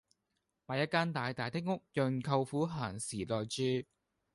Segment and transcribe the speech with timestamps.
[0.65, 3.87] 買一間大大的屋讓舅父閒時來住